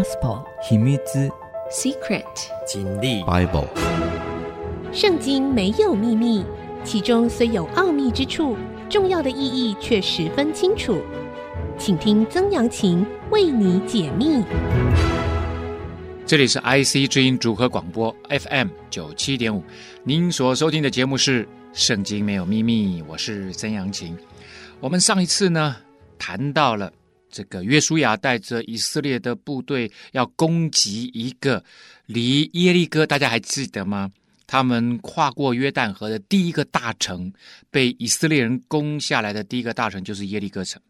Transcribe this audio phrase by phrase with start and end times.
[0.00, 0.96] Gospel 秘密
[1.70, 2.24] Secret
[2.66, 3.66] 真理 Bible
[4.94, 6.42] 圣经没有秘密，
[6.82, 8.56] 其中虽有奥秘之处，
[8.88, 11.02] 重要的意义却十分清楚。
[11.76, 14.42] 请听曾阳晴为你解密。
[16.24, 19.62] 这里是 IC 之音组合广播 FM 九七点五，
[20.02, 21.44] 您所收听的节目是
[21.74, 24.16] 《圣经没有秘密》，我是曾阳晴。
[24.80, 25.76] 我们上一次呢
[26.18, 26.90] 谈到了。
[27.30, 31.62] 这个约书亚带着以色列的部队要攻击一个
[32.06, 34.10] 离耶利哥，大家还记得吗？
[34.46, 37.32] 他们跨过约旦河的第一个大城，
[37.70, 40.82] 被以色列人攻下来的第一个大城就是耶利哥城。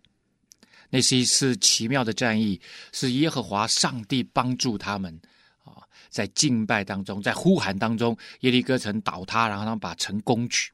[0.88, 2.60] 那是一次奇妙的战役，
[2.90, 5.14] 是耶和华上帝帮助他们
[5.62, 10.72] 啊，在敬拜当中，在呼喊当中，耶利哥城倒塌，然后他们把城攻取。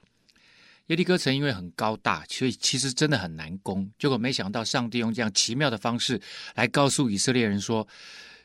[0.87, 3.91] 耶利哥城因为很高大，所以其实真的很难攻。
[3.99, 6.21] 结果没想到，上帝用这样奇妙的方式
[6.55, 7.87] 来告诉以色列人说，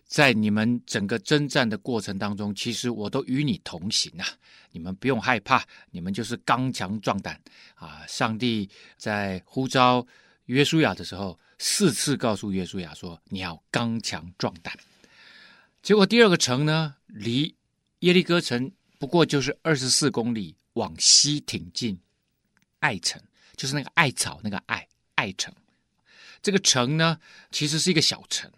[0.06, 4.28] 在你们整个征战的过程当中，其实我都与你同行啊！
[4.72, 7.40] 你们不用害怕，你们就是刚强壮胆
[7.76, 8.06] 啊！
[8.08, 8.68] 上帝
[8.98, 10.06] 在呼召
[10.46, 14.76] 约书亚的时候，四次告诉约书亚说：“你要刚强壮胆。”
[15.84, 17.56] 结果第二个城呢，离
[18.00, 22.00] 耶利哥城不过就是二十四公里，往西挺进。
[22.82, 23.20] 艾城
[23.56, 25.52] 就是那个艾草，那个艾艾城。
[26.42, 27.18] 这个城呢，
[27.50, 28.52] 其实是一个小城。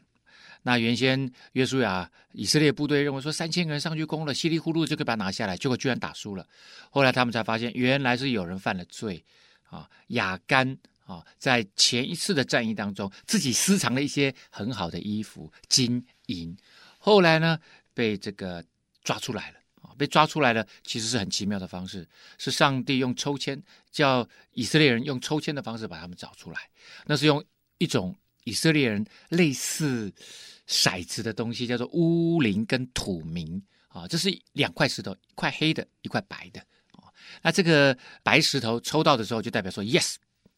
[0.63, 6.47] 那原先约书亚以色列部队认为说，三千个人上去攻了，稀里糊涂就可以把它拿下来，结果居然打输了。
[6.89, 9.23] 后来他们才发现，原来是有人犯了罪
[9.69, 9.89] 啊。
[10.07, 16.55] 亚干啊，在前一次的战役当中，自己私藏了一些很好的衣服、金银，
[16.97, 17.59] 后来呢，
[17.94, 18.63] 被这个
[19.03, 19.57] 抓出来了。
[19.84, 22.08] 啊被抓出来的其实是很奇妙的方式，
[22.39, 26.58] 是上帝用抽签，叫以色列人用抽签的方式把他们找出来。
[27.06, 27.44] 那是用
[27.78, 30.12] 一种以色列人类似
[30.67, 36.59] 骰子的东西，叫做乌灵跟土明啊，这是两块石头，一块黑的，一块白的
[36.94, 37.12] 啊。
[37.42, 40.16] 那这个白石头抽到的时候，就代表说 yes，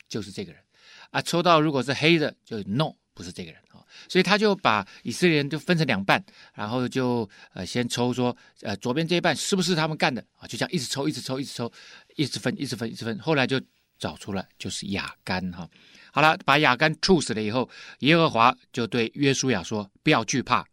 [0.07, 0.61] 就是这个人
[1.09, 1.21] 啊。
[1.21, 3.81] 抽到如果是黑的，就 no，不是这个人啊。
[4.07, 10.45] 所以他就把以色列人就分成两半，然后就呃先抽说，呃左边这一半是不是他们干的啊？
[10.45, 11.71] 就这样一直抽，一直抽，一直抽，
[12.15, 13.17] 一直分，一直分，一直分。
[13.19, 13.59] 后来就
[13.97, 15.67] 找出来就是亚干哈。
[16.11, 20.65] 好了，把亚干处死了以后，耶和华就对约书亚说：“不要惧怕，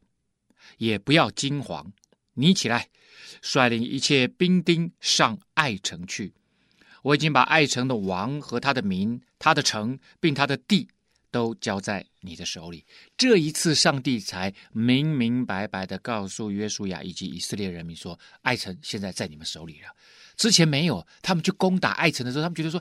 [0.79, 1.87] 也不要惊惶，
[2.35, 2.89] 你起来，
[3.41, 6.33] 率领一切兵丁上爱城去。
[7.03, 10.89] 我已经把爱城的王和他的民、他的城并他的地。”
[11.33, 12.87] 都交在你的手里。
[13.17, 19.89] 这一次，上帝才明明白白的告诉约书亚以及以色列人民说：“爱城现在在你们手里了。”
[20.37, 22.81] 之前没有，他们去攻打爱城的时候，他们觉得说：“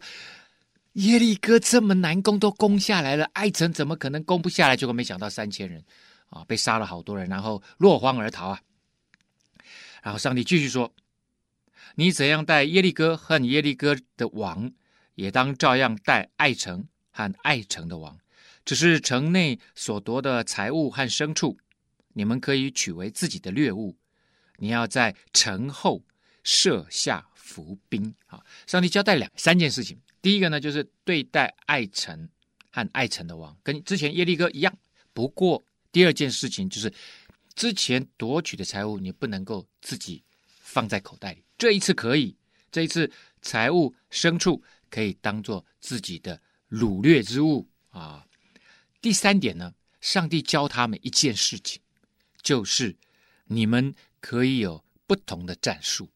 [0.94, 5.83] 耶利哥这么难攻，都攻下来了，爱城怎么可能攻不下来？”结果没想到三千人
[6.29, 8.62] 啊，被杀了好多人，然后落荒而逃啊。
[10.03, 10.94] 然后上帝继续说
[11.95, 14.72] ：“你怎样待耶利哥和你耶利哥的王，
[15.16, 18.18] 也当照样待爱城和爱城的王。”
[18.63, 21.57] 只是城内所夺的财物和牲畜，
[22.13, 23.95] 你们可以取为自己的掠物。
[24.57, 26.03] 你要在城后
[26.44, 28.13] 设下伏兵。
[28.27, 30.00] 啊，上帝交代两三件事情。
[30.21, 32.29] 第一个呢，就是对待爱城
[32.69, 34.71] 和爱城的王，跟之前耶利哥一样。
[35.13, 36.94] 不过第二件事情就是，
[37.55, 40.23] 之前夺取的财物，你不能够自己
[40.61, 41.44] 放在口袋里。
[41.57, 42.35] 这一次可以，
[42.71, 43.11] 这一次
[43.41, 46.39] 财物牲畜可以当做自己的
[46.69, 48.23] 掳掠之物啊。
[49.01, 51.81] 第三点呢，上帝教他们一件事情，
[52.41, 52.95] 就是
[53.45, 56.07] 你们可以有不同的战术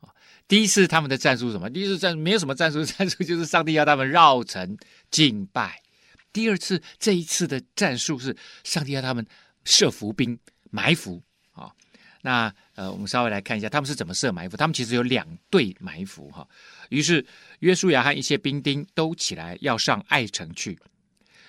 [0.00, 0.10] 啊。
[0.48, 1.70] 第一次他们的战术是什么？
[1.70, 4.76] 第一次战没有什么战术， 战术就是上帝要他们绕城
[5.10, 5.80] 敬拜。
[6.32, 9.24] 第二次这一次的战术是上帝要他们
[9.64, 10.38] 设伏兵
[10.70, 11.72] 埋伏啊。
[12.22, 14.56] 那呃，我们稍微来看一下他们是怎么设埋伏。
[14.56, 16.46] 他们其实有两队埋伏哈。
[16.90, 17.24] 于是
[17.60, 20.78] 约书亚和一些兵丁都起来要上爱城去。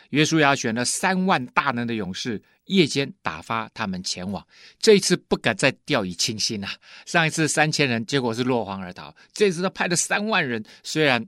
[0.09, 4.45] 约书亚选了三万大能的勇士，夜间打发他们前往。
[4.79, 6.71] 这一次不敢再掉以轻心啊！
[7.05, 9.15] 上一次三千人，结果是落荒而逃。
[9.33, 11.23] 这次他派了三万人，虽然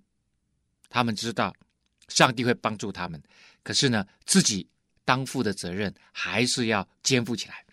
[0.89, 1.53] 他们知道
[2.07, 3.21] 上帝会帮助他们，
[3.63, 4.67] 可是呢，自己
[5.05, 7.63] 当负的责任还是要肩负起来。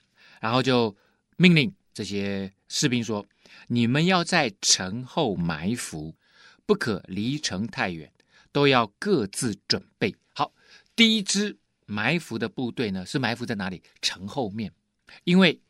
[0.41, 0.95] 然后就
[1.37, 3.27] 命令这些士兵说
[3.69, 6.15] ：“你们要在城后埋伏，
[6.67, 8.13] 不可离城太远，
[8.53, 10.15] 都要各自准备。”
[10.99, 11.57] 第一支
[11.87, 13.81] 埋伏的部队呢，是埋伏在哪里？
[14.03, 14.73] 城后面，
[15.23, 15.61] 因为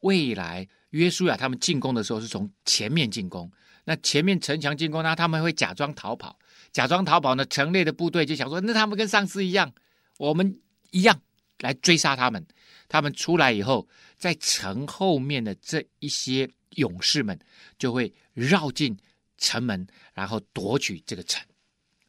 [0.00, 3.52] 未来约书亚他们进攻的时候是从前面进攻，
[3.84, 6.38] 那前面城墙进攻，那他们会假装逃跑，
[6.72, 9.70] 假装逃跑呢，城内的部队就想说，那他们跟上次一样，
[10.16, 10.58] 我们
[10.90, 11.20] 一样
[11.58, 12.42] 来追杀他们。
[12.88, 13.86] 他们出来以后，
[14.16, 17.38] 在城后面的这一些勇士们
[17.76, 18.96] 就会绕进
[19.36, 21.44] 城门，然后夺取这个城。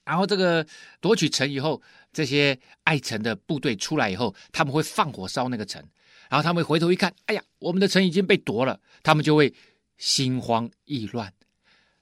[0.05, 0.65] 然后这个
[0.99, 5.83] 夺取城以后，这些爱城的部队出来以后，他们会放火烧那个城。
[6.29, 9.53] 然后他们回头一看，哎呀，我们的城已经被夺了，他们就会
[9.97, 11.31] 心慌意乱。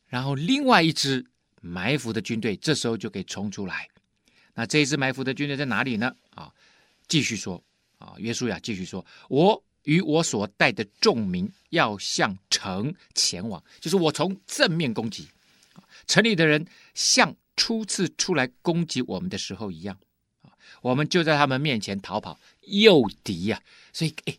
[0.08, 1.26] 然后另外一支
[1.62, 3.88] 埋伏的军队这时候就可以冲出来。
[4.54, 6.14] 那这一支埋伏的军队在哪里呢？
[6.36, 6.52] 啊，
[7.08, 7.64] 继续说。
[7.98, 15.28] 啊，约书亚继续说：“我与我所带的众民要向城前往，就是我从正面攻击，
[16.08, 16.66] 城里的人
[16.96, 17.32] 向
[17.62, 19.96] 初次出来攻击我们的时候一样，
[20.42, 20.50] 啊，
[20.82, 23.62] 我们就在他们面前逃跑，诱敌呀。
[23.94, 24.36] 所以，哎，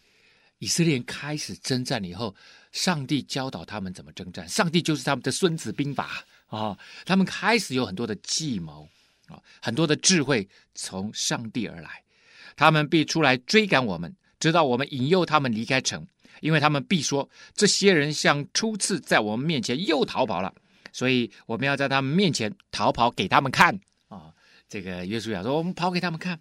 [0.58, 2.34] 以色列开始征战以后，
[2.72, 8.88] 上帝教导他们怎么征战，上帝就是他们的孙子兵法啊，他们开始有很多的计谋
[9.28, 12.02] 啊，很多的智慧从上帝而来。”
[12.56, 16.04] 他们必出来追赶我们，直到我们引诱他们离开城，
[16.40, 20.52] 因为他们必说：这些人像初次在我们面前又逃跑了，
[20.92, 24.32] 所以我们要在他们面前逃跑给他们看啊！
[24.68, 26.38] 这个约书亚说：我们跑给他们看，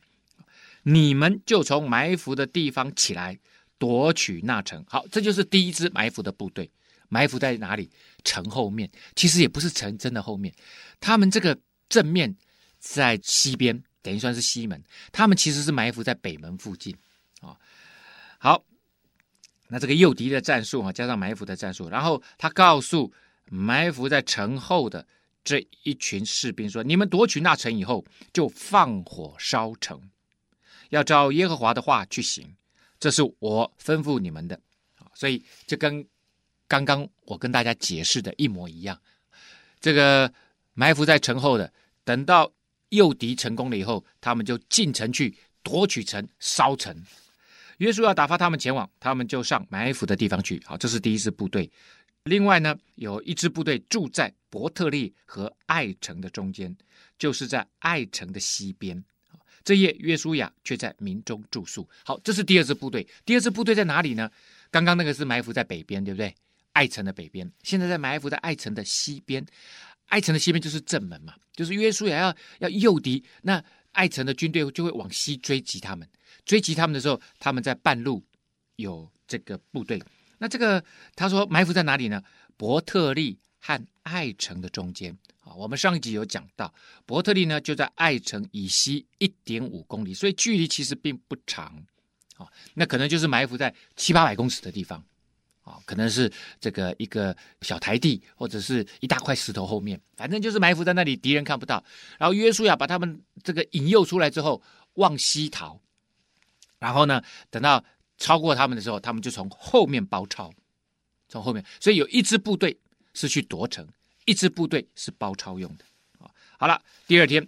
[0.84, 3.40] 你们就从埋伏的地方起来
[3.78, 4.84] 夺取那城。
[4.88, 6.70] 好，这就是第一支埋伏的部队，
[7.10, 7.90] 埋伏在哪里？
[8.24, 10.54] 城后面，其实也不是城真的后面，
[11.00, 11.58] 他们这个
[11.90, 12.36] 正面
[12.78, 13.82] 在西边。
[14.04, 16.92] 等于算是西门，他们其实是埋伏在北门附近，
[17.40, 17.56] 啊，
[18.40, 18.66] 好，
[19.68, 23.14] 那这个诱敌的战术啊，加上埋伏的战术，然后他告诉
[23.52, 25.06] 埋伏在城后的
[25.44, 30.02] 这一群士兵说：“你们夺取那城以后，就放火烧城，
[30.90, 32.56] 要照耶和华的话去行，
[32.98, 34.58] 这是我吩咐你们的。”，
[35.14, 36.08] 所以就跟
[36.68, 38.98] 刚刚我跟大家解释的一模一样，
[39.82, 40.32] 这个
[40.74, 41.72] 埋伏在城后的，
[42.04, 42.52] 等到。
[42.92, 45.34] 诱敌成功了以后，他们就进城去
[45.64, 46.94] 夺取城、烧城。
[47.78, 50.62] 约书亚打发他们前往，他们就上埋伏的地方去。
[50.66, 51.72] 好，这是第一支部队。
[52.26, 56.76] 另外呢，有一支部队住在伯特利和爱城的中间，
[57.18, 59.04] 就是在爱城的西边。
[59.64, 61.88] 这夜约书亚却在民中住宿。
[62.04, 63.08] 好，这是第二支部队。
[63.26, 64.30] 第二支部队在哪里呢？
[64.70, 66.34] 刚刚那个是埋伏在北边，对不对？
[66.74, 69.46] 爱城的北边，现在在埋伏在爱城的西边。
[70.08, 76.08] 爱城的西边就是正门嘛，就是约书亚要要诱敌，那爱城的军队就会往西追击他们。
[76.46, 78.24] 追击他们的时候，他们在半路
[78.76, 80.02] 有这个部队。
[80.42, 80.84] 那这个
[81.16, 82.20] 他说埋伏在哪里呢？
[82.58, 85.54] 伯特利和爱城的中间啊。
[85.54, 86.74] 我们上一集有讲到，
[87.06, 91.86] 伯特利呢就在爱城以西一点五公里，所以距离其实并不长
[92.38, 92.48] 啊。
[92.74, 95.04] 那可能就是埋伏在七八百公尺的地方。
[95.64, 96.30] 啊，可能是
[96.60, 101.84] 这个一个小台地，或者是一大块石头后面，反正就是埋伏在那里，敌人看不到。
[102.18, 104.60] 然后约书亚把他们这个引诱出来之后，
[104.96, 105.80] 往西逃。
[106.80, 107.22] 然后呢，
[107.52, 107.86] 等到
[108.22, 110.54] 超过他们的时候，他们就从后面包抄，
[111.28, 111.66] 从后面。
[111.80, 112.78] 所以有一支部队
[113.16, 113.86] 是去夺城，
[114.26, 115.84] 一支部队是包抄用的。
[116.60, 117.46] 好了，第二天，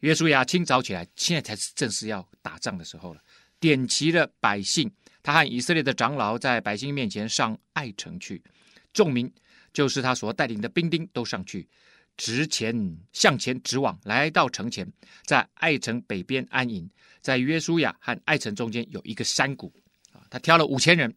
[0.00, 3.22] 约书亚清早起来，现在才是正式要打仗的时候了，
[3.58, 4.92] 点齐了百姓。
[5.22, 8.42] 他和以色列的长老在百姓面前上爱城去，
[8.92, 9.32] 众民
[9.72, 11.66] 就是他所带领的兵丁都上去，
[12.16, 14.90] 直前向前直往，来到城前，
[15.24, 16.88] 在爱城北边安营。
[17.20, 19.72] 在约书亚和爱城中间有一个山谷，
[20.12, 21.14] 啊，他挑了五千人，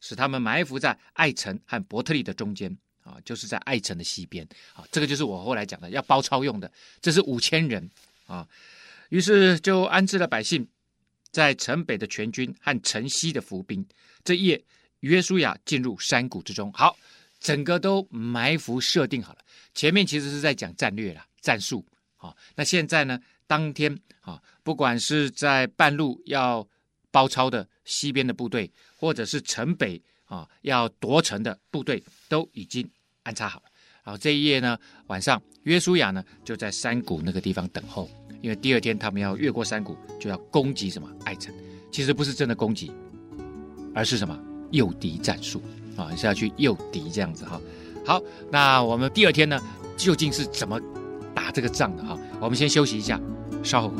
[0.00, 6.70] 使他们埋伏在爱城和伯特利的中间，啊，就是在爱城的西边，啊，这个就是我后来讲的要包抄用的，
[7.00, 7.88] 这是五千人，
[8.26, 8.46] 啊，
[9.10, 10.66] 于是就安置了百姓。
[11.32, 13.86] 在城北的全军和城西的伏兵，
[14.24, 14.64] 这夜
[15.00, 16.72] 约书亚进入山谷之中。
[16.72, 16.96] 好，
[17.40, 19.38] 整个都埋伏设定好了。
[19.74, 21.84] 前面其实是在讲战略啦、战术。
[22.16, 23.20] 好，那现在呢？
[23.48, 26.66] 当天啊，不管是在半路要
[27.12, 32.90] 包抄的西边的部队，或者是城北啊要夺城的部队，都已经
[33.22, 33.66] 安插好了。
[34.02, 34.76] 然后这一夜呢，
[35.06, 38.10] 晚上约书亚呢就在山谷那个地方等候。
[38.42, 41.54] 因为第二天他们要越过山谷，就要攻击什么爱城，
[41.92, 42.90] 其实不是真的攻击，
[43.94, 44.36] 而是什么
[44.72, 45.62] 诱敌战术
[45.96, 47.60] 啊，下去诱敌这样子哈。
[48.04, 49.60] 好，那我们第二天呢，
[49.96, 50.80] 究竟是怎么
[51.34, 52.18] 打这个仗的哈？
[52.40, 53.20] 我们先休息一下，
[53.62, 53.92] 稍后。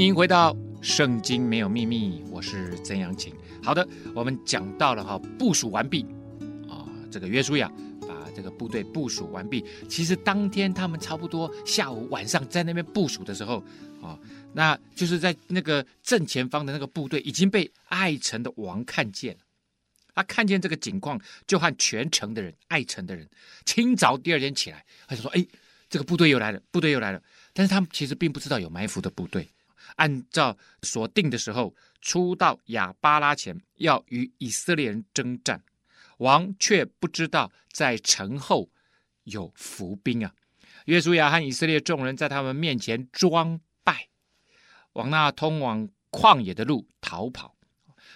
[0.00, 3.34] 您回到圣经没有秘密，我是曾阳晴。
[3.62, 6.06] 好的，我们讲到了哈，部署完毕
[6.70, 7.70] 啊，这个约书亚
[8.08, 9.62] 把这个部队部署完毕。
[9.90, 13.62] 其实当天他们差不多下午晚上在那边部署的时候
[14.00, 14.18] 啊，
[14.54, 19.40] 那就是在那个正前方的那个部队已经被爱城的王看见了。
[20.14, 23.28] 他看见这个景况，就和全城的人、爱城的人，
[23.66, 25.46] 清早第二天起来，他就说：“哎，
[25.90, 29.46] 这个部队又来了，部队又来了。”但是他们其实并不知道有埋伏的部队。
[29.96, 35.62] 按照所定的时候，出到亚巴拉前，要与以色列人征战。
[36.18, 38.68] 王却不知道在城后
[39.24, 40.34] 有伏兵啊！
[40.84, 44.08] 约书亚和以色列众人在他们面前装败，
[44.92, 47.56] 往那通往旷野的路逃跑。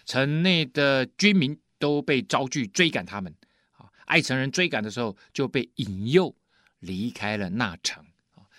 [0.05, 3.35] 城内的居民都被招聚追赶他们。
[3.73, 6.35] 啊，爱城人追赶的时候，就被引诱
[6.81, 8.05] 离开了那城。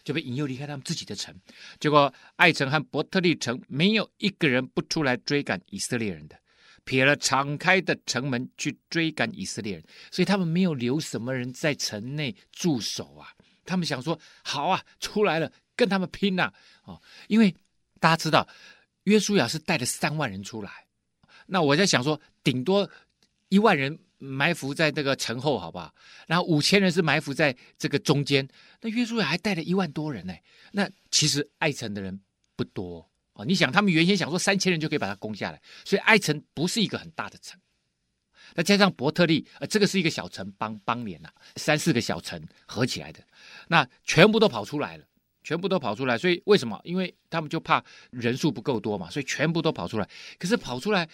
[0.05, 1.35] 就被引诱离开他们自己的城，
[1.79, 6.39] 结果爱城和伯特利城没有一个人不出来追赶以色列人的，
[6.83, 13.33] 撇了敞开的城门去追赶以色列人，所以他们没有留什么人在城内驻守啊。
[13.65, 16.43] 他们想说：好啊，出来了，跟他们拼呐！
[16.43, 17.53] 啊，哦，因为
[17.99, 18.47] 大家知道，
[19.05, 20.85] 约书亚是带了三万人出来，
[21.47, 22.87] 那我在想说，顶多
[23.49, 23.99] 一万人。
[24.25, 25.93] 埋伏在这个城后，好不好？
[26.27, 28.47] 然后五千人是埋伏在这个中间。
[28.81, 30.33] 那约书亚还带了一万多人呢。
[30.71, 32.19] 那其实爱城的人
[32.55, 33.45] 不多哦。
[33.45, 37.59] 你想，他们原先想说三千人就可以把它攻下来，所以爱城不是一个很大的城。
[38.55, 43.23] 那加上伯特利，呃，这个是一个小城邦邦联呐，三四个小城合起来的。
[43.67, 45.05] 那全部都跑出来了，
[45.43, 46.17] 全部都跑出来。
[46.17, 46.79] 所以为什么？
[46.83, 50.09] 因为他们就怕人数不够多嘛，所以全部都跑出来。
[50.39, 51.07] 可是跑出来。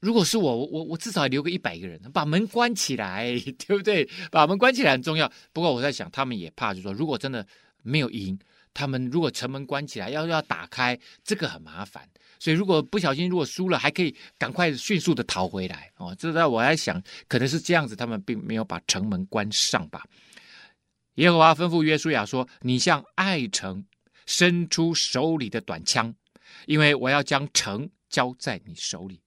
[0.00, 3.32] 如果是我，我我至少留个一百个人，把门关起来，
[3.66, 4.08] 对不对？
[4.30, 5.30] 把门关起来很重要。
[5.52, 7.46] 不过我在想，他们也怕，就是说，如果真的
[7.82, 8.38] 没有赢，
[8.74, 12.06] 他们如果城门关起来，要要打开，这个很麻烦。
[12.38, 15.90] 所以如果不小心，如果输了，还可以赶快迅速的逃回来。
[15.96, 20.04] 哦，这在我在想，可能是这样子，他们并没有把城门关上吧。
[21.14, 23.82] 耶和华吩咐约书亚说：“你向爱城
[24.26, 26.14] 伸出手里的短枪，
[26.66, 29.18] 因为我要将城交在你手里。”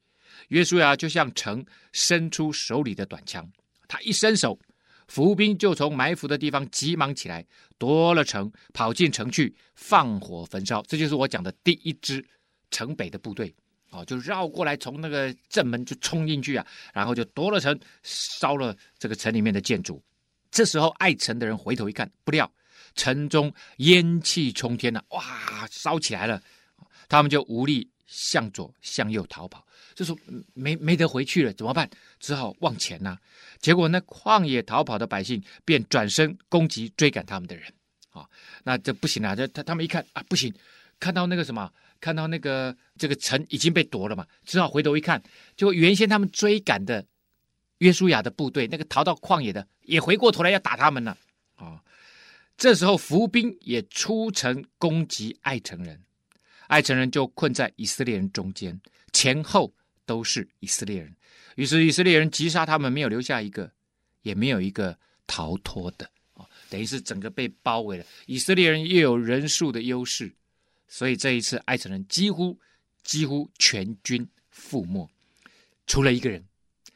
[0.50, 3.50] 约书亚就向城伸出手里的短枪，
[3.88, 4.60] 他一伸手，
[5.08, 7.46] 伏兵就从埋伏的地方急忙起来，
[7.78, 10.84] 夺了城，跑进城去，放火焚烧。
[10.88, 12.24] 这就是我讲的第一支
[12.72, 13.54] 城北的部队，
[13.92, 20.04] 哦，就绕过来，从那个正门就冲进去啊，然后就夺了城，烧了这个城里面的建筑。
[20.52, 22.52] 这时候爱城的人回头一看，不料
[22.96, 26.42] 城中烟气冲天了，哇，烧起来了，
[27.08, 29.64] 他们就无力向左向右逃跑。
[30.00, 30.18] 就说
[30.54, 31.90] 没没得回去了，怎么办？
[32.22, 33.18] 只好往前呐、
[33.60, 37.66] 结果那旷野逃跑的百姓便转身攻击追赶他们的人。
[38.12, 38.26] 啊、
[38.64, 39.36] 那这不行啊！
[39.36, 40.54] 这他他们一看啊，不行，
[41.02, 45.22] 看到那个什么，看到那个这个城已经被夺了嘛，只好回头一看，
[45.58, 47.06] 就原先他们追赶的
[47.80, 51.18] 约书亚的部队，那个逃到旷野的也回过头来要打他们了。
[51.56, 51.84] 啊、
[52.56, 56.02] 这时候伏兵也出城攻击爱城人，
[56.68, 58.80] 爱城人就困在以色列人中间，
[59.12, 59.74] 前后。
[60.10, 61.16] 都是以色列人，
[61.56, 63.72] 于是以色列人击杀他们，没有留下一个，
[64.24, 64.98] 也没有一个
[65.28, 68.04] 逃脱的啊，等于是整个被包围了。
[68.26, 70.34] 以色列人又有人数的优势，
[70.88, 72.60] 所以这一次爱城人几乎
[73.04, 75.08] 几乎全军覆没，
[75.86, 76.44] 除了一个人，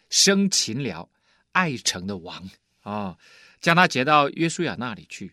[0.09, 1.07] 生擒了
[1.51, 2.49] 爱城的王
[2.81, 3.15] 啊，
[3.61, 5.31] 将他劫到约书亚那里去。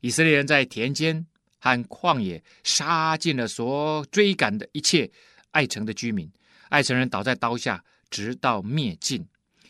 [0.00, 1.26] 以色列人在田间
[1.58, 5.10] 和旷野杀尽了所追赶的一切
[5.50, 6.26] 爱城的居民。
[6.70, 9.24] 爱城人倒在刀下，直到灭尽。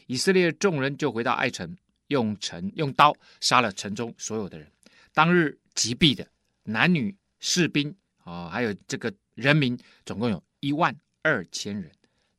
[0.06, 1.76] 以色列众人就回到爱城，
[2.06, 4.70] 用城用刀杀了城中所有的人。
[5.12, 6.26] 当日击毙的
[6.62, 11.90] 男女士兵啊、还有这个人民，总共有一万二千人，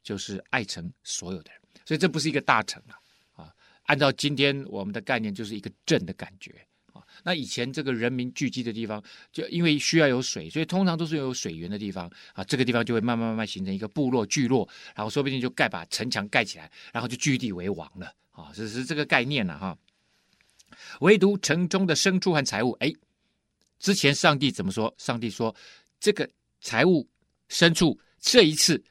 [0.01, 1.61] 就是爱城所有的人。
[1.85, 2.95] 所以这不是一个大城啊
[3.33, 3.53] 啊！
[3.83, 6.65] 按照今天我们的概念，就是一个镇的感觉。
[7.23, 12.43] 那以前这个人民聚集的地方，就因为需要有水，所以通常都是有水源的地方啊。
[12.43, 18.51] 这个地方就会慢慢慢慢形成一个部落聚落，然后说不定就盖把城墙盖起来，然后就据地为王了啊。
[18.53, 19.77] 这是这个概念了哈。
[21.01, 22.91] 唯独城中的牲畜和财物，哎，
[23.79, 24.93] 之前上帝怎么说？
[24.97, 25.55] 上帝说
[25.99, 26.27] 这个
[26.59, 27.07] 财物、
[27.49, 28.83] 牲畜这一次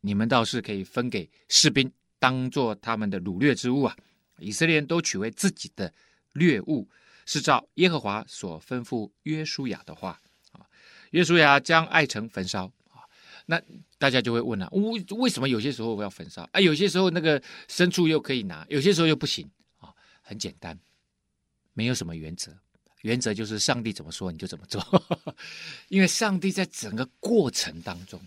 [0.00, 3.96] 你们倒是可以分给士兵，当做他们的掳掠之物啊。
[4.38, 5.92] 以色列人都取为自己的
[6.32, 6.88] 掠物。
[7.32, 10.20] 是照耶和华所吩咐约书亚的话
[10.50, 10.66] 啊，
[11.12, 13.06] 约书亚将爱城焚烧啊，
[13.46, 13.62] 那
[13.98, 16.58] 大家就会问了，为为什么有些时候我要焚烧啊？
[16.58, 19.94] 有些时候那个牲畜又可以拿，有些时候又不行啊？
[20.22, 20.76] 很简单，
[21.72, 22.52] 没有什么原则，
[23.02, 24.82] 原则就是上帝怎么说你就怎么做，
[25.86, 28.20] 因为上帝在整个过程当中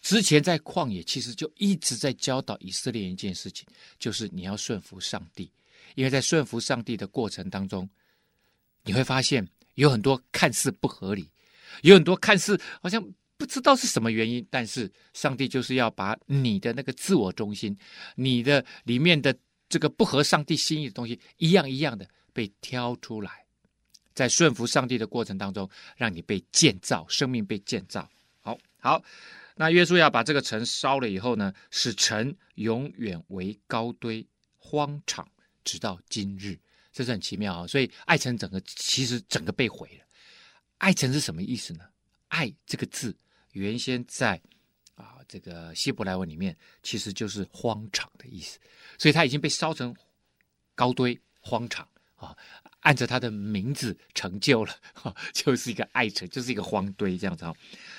[0.00, 3.68] 之前在旷野，其实就一直在教导以色列人一件事情，
[3.98, 5.50] 就是你要顺服上帝。
[5.94, 7.88] 因为在顺服上帝的过程当中，
[8.84, 11.30] 你会发现有很多看似不合理，
[11.82, 13.02] 有很多看似好像
[13.36, 17.76] 不知道是什么原因，但是上帝就是要把你的那个自我中心，
[18.14, 19.36] 你的里面的
[19.68, 23.44] 这个不合上帝心意的东西，一样一样的被挑出来，
[24.14, 28.08] 在顺服上帝的过程当中，让你被建造，生命被建造。
[28.40, 29.02] 好，好，
[29.56, 34.26] 那约书亚把这个城烧了以后呢，使城永远为高堆
[34.56, 35.28] 荒场。
[35.66, 36.56] 直到今日，
[36.92, 37.66] 这是很奇妙啊！
[37.66, 40.06] 所以爱城整个其实整个被毁了。
[40.78, 41.84] 爱城是什么意思呢？
[42.28, 43.14] 爱这个字
[43.50, 44.40] 原先在
[44.94, 48.60] 啊这个希伯来文里面其实就是荒场的意思，
[48.96, 49.92] 所以它已经被烧成
[50.76, 52.36] 高堆荒场啊，
[52.80, 54.72] 按着它的名字成就了，
[55.34, 57.52] 就是一个爱城，就是一个荒堆这样子啊。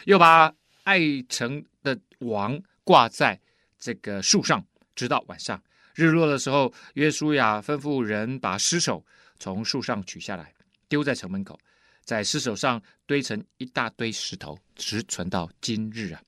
[0.06, 3.38] 又把爱城的王挂在
[3.78, 5.62] 这个树上，直到晚上。
[5.98, 9.04] 日落的时候，约书亚吩咐人把尸首
[9.40, 10.54] 从树上取下来，
[10.88, 11.60] 丢在城门口，
[12.04, 16.22] 在尸首上堆成一大堆石头，直存到今日啊。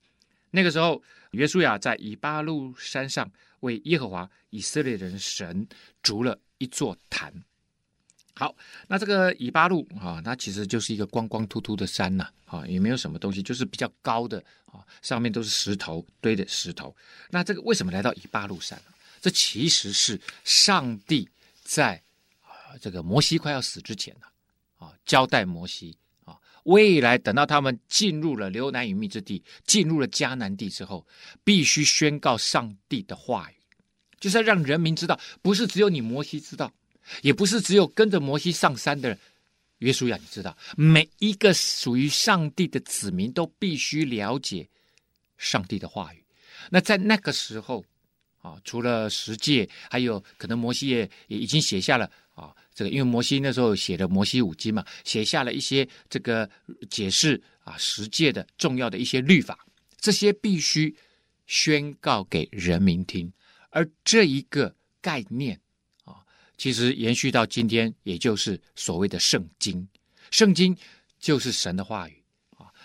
[0.50, 1.00] 那个时候，
[1.30, 5.64] 约书亚在以巴路山上为耶和华以色列人神
[6.02, 7.32] 筑了一座坛。
[8.34, 8.52] 好，
[8.88, 16.92] 那这个以巴路啊，它其实就是一个光光秃秃的山呐，啊，也没有什么东西，就是比较高的啊，上面都是石头堆的石头。
[17.30, 18.84] 那这个为什么来到以巴路山呢？
[19.20, 21.28] 这其实是上帝
[21.62, 22.02] 在
[22.40, 24.26] 啊，这个摩西快要死之前呢，
[24.76, 31.06] 啊，交代摩西啊，未来等到他们进入了流奶与蜜之地，进入了迦南地之后，
[31.44, 33.56] 必须宣告上帝的话语，
[34.18, 36.72] 就是要让人民知道，不是只有你摩西知道，
[37.20, 39.18] 也不是只有跟着摩西上山的人
[39.78, 44.66] 约书亚你知道，每一个属于上帝的子民都必须了解
[45.36, 46.24] 上帝的话语。
[46.70, 47.84] 那在那个时候。
[48.40, 56.48] 啊，除了十诫，还有可能摩西也也已经写下了啊，这个因为摩西那时候写的摩西五经嘛，写下了一些这个
[56.88, 59.58] 解释啊十诫的重要的一些律法，
[60.00, 60.94] 这些必须
[61.46, 63.30] 宣告给人民听。
[63.68, 65.60] 而这一个概念
[66.04, 66.24] 啊，
[66.56, 69.86] 其实延续到今天，也就是所谓的圣经，
[70.30, 70.76] 圣经
[71.18, 72.19] 就是神的话语。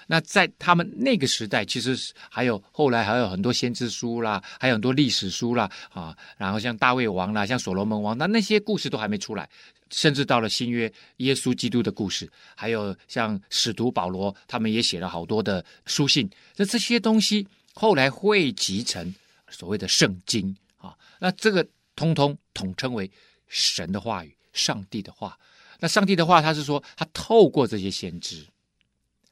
[0.08, 1.98] 那在他们那个时代，其实
[2.30, 9.50] 还有后来还有很多先知书啦，还有很多历史书啦，啊，然后像大卫王啦，像所罗门王，那那些故事都还没出来，
[9.90, 19.14] 甚至到了新约，耶稣基督的故事，还有像使徒保罗，他们也写了好多的书信，那这些东西后来汇集成
[19.50, 23.10] 所谓的圣经啊，那这个通通统称为
[23.48, 25.38] 神的话语，上帝的话。
[25.80, 28.46] 那上帝的话，他是说他透过这些先知。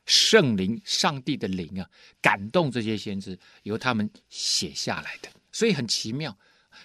[0.05, 1.89] 圣灵、上帝的灵啊，
[2.21, 6.37] 感动这些先知，由他们写下来的，所以很奇妙。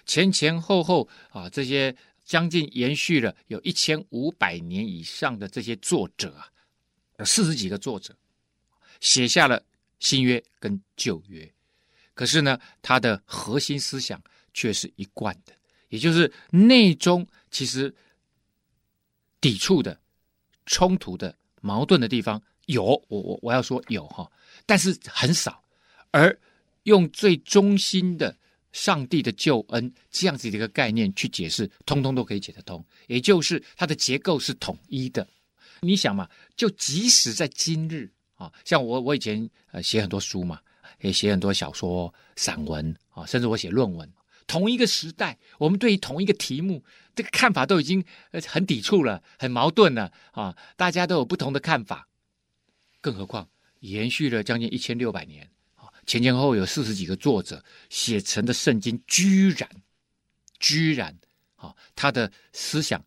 [0.05, 6.47] 前前后后啊，这些将近延续了有一千五百年以上的这些作者啊，
[7.17, 8.15] 有四十几个作者
[9.01, 9.61] 写下了
[9.99, 11.51] 新约跟旧约，
[12.13, 14.21] 可是呢，它的核心思想
[14.53, 15.53] 却是一贯的，
[15.89, 17.93] 也就是内中其实
[19.41, 19.99] 抵触的、
[20.65, 22.41] 冲突的、矛盾的地方。
[22.69, 24.29] 有我我我要说有哈，
[24.65, 25.63] 但是很少，
[26.11, 26.37] 而
[26.83, 28.35] 用最中心的
[28.71, 32.83] 上帝的救恩这样子的一个概念去解释，通通都可以解得通。
[33.07, 35.27] 也就是它的结构是统一的。
[35.81, 40.59] 你想嘛，就即使在今日啊，像我我以前呃写很多书嘛，
[41.01, 44.07] 也写很多小说、散文啊，甚至我写论文。
[44.45, 46.83] 同一个时代，我们对于同一个题目，
[47.15, 52.07] 这个看法都已经呃很抵触了，很矛盾了啊，大家都有不同的看法。
[53.01, 53.47] 更何况
[53.79, 59.69] 延续了将近一千六百年啊，前前后后有四十几个作者写成的圣经，居然
[60.59, 61.17] 居然
[61.55, 63.03] 啊，他的思想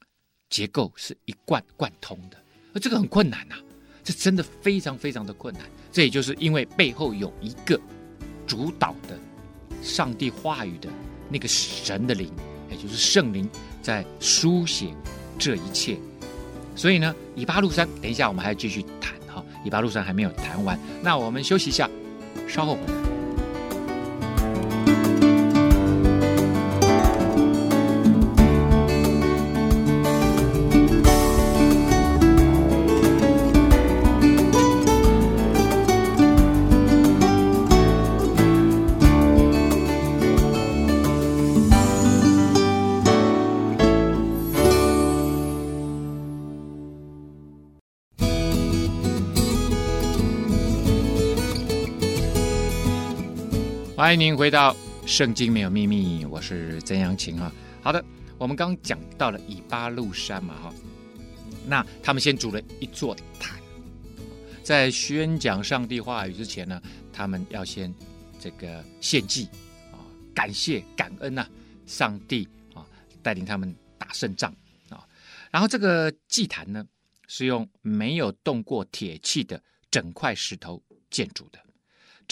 [0.49, 2.37] 结构是一贯贯通的，
[2.75, 3.57] 而这个很困难呐、
[4.03, 5.63] 这真的非常非常的困难。
[5.93, 7.79] 这也就是因为背后有一个
[8.47, 9.19] 主导的
[9.83, 10.89] 上帝话语的
[11.29, 12.33] 那个神的灵，
[12.71, 13.49] 也就是圣灵
[13.83, 14.95] 在书写
[15.39, 15.99] 这一切。
[16.75, 19.22] 所以呢，以巴路山，等一下我们还要继续谈。
[19.65, 21.89] 尾巴路上还没有谈完，那我们休息一下，
[22.49, 23.12] 稍后回来。
[54.13, 54.75] 欢迎您回到
[55.07, 57.51] 《圣经没有秘密》，我是曾阳晴啊。
[57.81, 58.05] 好的，
[58.37, 60.75] 我们刚讲到了以巴路山嘛，哈，
[61.67, 63.59] 那他们先筑了一座坛，
[64.63, 66.79] 在宣讲上帝话语之前呢，
[67.11, 67.91] 他们要先
[68.39, 69.49] 这个献祭
[69.91, 69.97] 啊，
[70.35, 71.49] 感谢感恩呐、
[71.87, 72.85] 上帝啊
[73.23, 74.55] 带领他们打胜仗
[74.91, 75.09] 啊。
[75.51, 76.87] 然后这个祭坛呢，
[77.29, 79.59] 是用没有动过铁器的
[79.91, 81.59] 整块石头建筑的。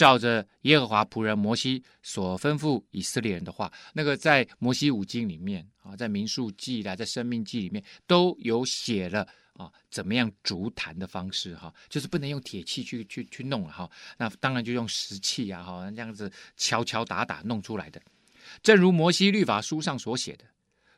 [0.01, 13.87] 照着耶和华仆人摩西所吩咐以色列人的话，那个在摩西五经里面啊，在民数记啊，在生命记里面都有写了啊，怎么样筑坛的方式哈，就是不能用铁器去去去弄了哈，
[14.17, 18.01] 那当然就用石器啊哈，这样子敲敲打打弄出来的。
[18.63, 20.45] 正如摩西律法书上所写的，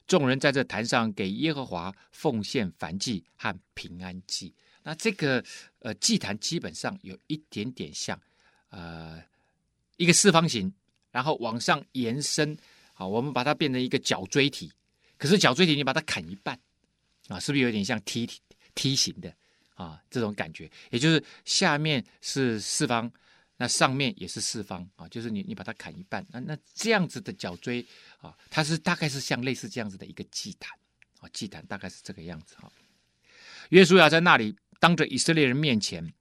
[0.07, 4.55] 众人在这坛上给耶和华奉献燔祭和平安祭。
[4.83, 5.43] 那这个
[5.79, 8.17] 呃祭坛基本上有一点点像。
[8.73, 9.23] 呃，
[9.97, 10.73] 一个四方形，
[11.11, 12.57] 然后往上延伸，
[12.91, 14.71] 好，我们把它变成一个角锥体。
[15.15, 16.59] 可是角锥体你把它砍一半，
[17.27, 18.27] 啊，是不是有点像梯
[18.73, 19.31] 梯形的
[19.75, 20.01] 啊？
[20.09, 23.09] 这种感觉，也就是下面是四方，
[23.57, 27.85] 那上面也是四方啊，就是你你把它砍一半，那那这样子的角锥
[28.21, 30.75] 啊，它是大概是像类似这样子的一个祭坛
[31.19, 32.71] 啊，祭坛大概是这个样子哈。
[33.69, 36.11] 约书亚在那里当着以色列人面前，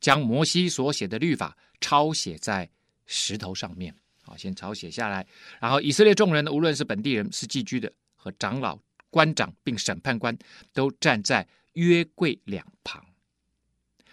[0.00, 2.68] 将摩西所写的律法抄写在
[3.06, 5.26] 石头上面，好，先抄写下来。
[5.60, 8.78] 然后以色列众人，无论是本地人、是寄居的和长老、
[9.10, 10.36] 官长，并审判官，
[10.72, 13.04] 都站在约柜两旁，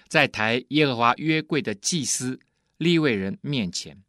[0.08, 2.40] 在抬耶和华约柜的祭司
[2.78, 4.02] 立位人面前，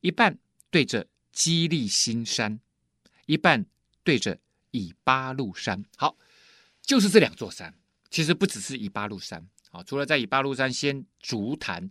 [0.00, 0.38] 一半
[0.70, 2.60] 对着基利新山，
[3.26, 3.64] 一半
[4.02, 4.38] 对着
[4.72, 5.84] 以巴路山。
[5.96, 6.16] 好，
[6.82, 7.72] 就是这两座山，
[8.10, 9.46] 其实不只是以巴路山。
[9.70, 11.90] 啊，除了在以巴路山先筑坛，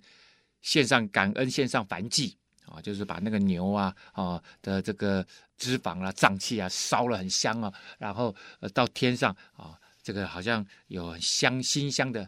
[0.64, 5.24] 献上感恩，献上燔祭啊，就是把那个牛啊啊的这个
[5.58, 12.28] 脂肪啊、脏器啊烧了很香啊，然后呃到天上啊，这个好像有香馨香的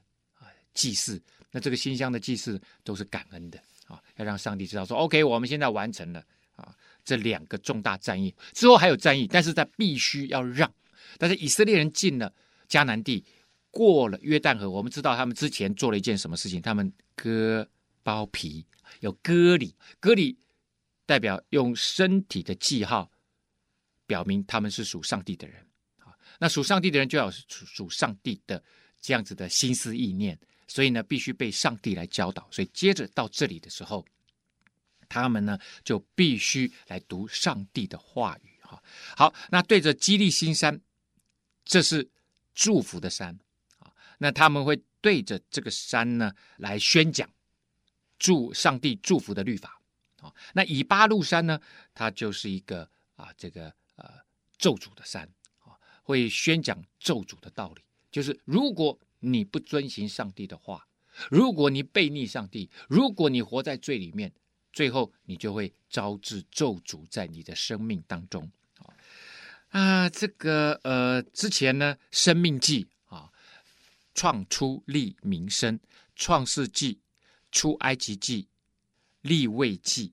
[0.76, 1.20] 祭祀，
[1.50, 6.24] 那这个馨香的祭祀都是感恩的啊，要让上帝知道说，OK，我们现在完成了
[6.56, 10.72] 啊这两个重大战役之后还有战役，但是他必须要让，
[11.18, 12.32] 但是以色列人进了
[12.70, 13.26] 迦南地。
[13.72, 16.62] 过了约旦河，我们知道他们之前做了一件什么事情？
[16.62, 17.68] 他们割
[18.06, 18.68] 包皮，
[19.00, 20.38] 有割礼，割礼
[21.08, 23.12] 代表用身体的记号，
[24.06, 26.14] 表明他们是属上帝的人啊。
[26.38, 28.64] 那属上帝的人就要属属上帝的
[29.02, 32.48] 这样子的心思意念，所以呢，必须被上帝来教导。
[32.52, 34.06] 所以接着到这里的时候，
[35.10, 38.80] 他们呢就必须来读上帝的话语哈。
[39.18, 40.80] 好，那对着基利新山，
[41.64, 42.08] 这是
[42.54, 43.36] 祝福的山
[43.80, 43.92] 啊。
[44.20, 47.28] 那他们会对着这个山呢来宣讲
[48.18, 49.82] 祝上帝祝福的律法
[50.22, 50.34] 啊。
[50.54, 51.60] 那以巴路山呢，
[51.94, 54.10] 它就是一个啊这个呃
[54.58, 55.74] 咒诅的山啊，
[56.04, 57.82] 会宣讲咒诅的道理。
[58.12, 60.88] 就是如果你不遵行上帝的话，
[61.30, 64.32] 如果你悖逆上帝，如果你活在罪里面，
[64.72, 68.52] 最后你就会招致咒诅在你的生命当中
[69.70, 70.10] 啊。
[70.10, 73.30] 这个呃之前呢，生命记啊。
[74.18, 75.78] 创出利民生，
[76.16, 77.02] 创世纪、
[77.56, 78.46] 出埃及记、
[79.22, 80.12] 立位记、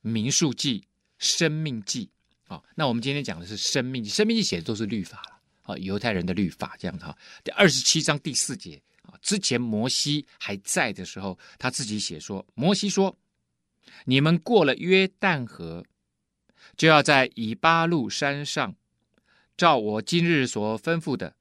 [0.00, 0.86] 民数记、
[1.18, 2.08] 生命记。
[2.46, 7.18] 啊，那我们今天讲的是生命记，生命记写的都是律法了，啊，犹太人的律法这样子哈。
[7.42, 13.18] 第二十七章第四节啊，之前摩西还在的时候，他自己写说，摩西说
[14.06, 15.84] ：“你们过了约旦河，
[16.76, 18.76] 就要在以巴路山上，
[19.56, 21.34] 照我今日所吩咐的。”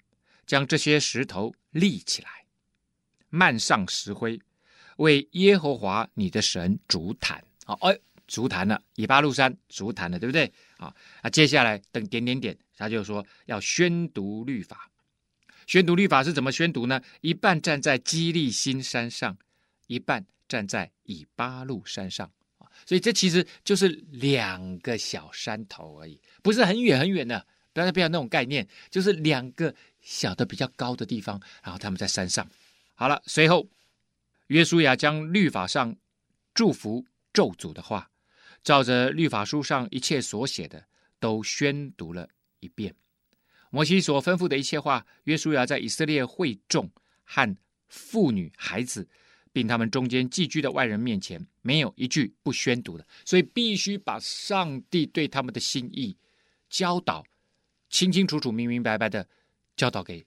[0.48, 2.39] 将这些石头立起来，
[3.30, 4.40] 漫上石灰，
[4.98, 7.44] 为耶和华你的神筑坛。
[7.66, 10.52] 好，哎，筑坛了，以巴路山筑坛了，对不对？
[10.78, 14.90] 啊，那接下来等点点点，他就说要宣读律法。
[15.68, 17.02] 宣读律法是怎么宣读呢？
[17.22, 19.38] 一半站在基利新山上，
[19.88, 22.32] 一半站在以巴路山上。
[22.86, 27.46] 所以这其实就是两个小山头而已，不是很远很远的。
[27.72, 29.74] 不要不要那种概念，就是两个。
[30.02, 32.50] 小的比较高的地方，然后他们在山上。
[33.00, 33.66] 好了，随后
[34.48, 35.96] 约书亚将律法上
[36.54, 38.12] 祝福咒诅的话，
[38.62, 40.86] 照着律法书上一切所写的，
[41.18, 42.28] 都宣读了
[42.60, 42.94] 一遍。
[43.70, 46.92] 摩西所吩咐的一切话，约书亚在以色列会众
[47.24, 47.56] 和
[47.88, 49.08] 妇女、孩子，
[49.54, 53.08] 并他们中间寄居的外人面前，没有一句不宣读的。
[53.24, 56.18] 所以必须把上帝对他们的心意
[56.70, 57.24] 教导
[57.90, 59.26] 清清楚楚、明明白白的。
[59.78, 60.26] 教导给